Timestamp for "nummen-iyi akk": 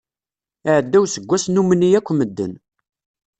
1.53-2.09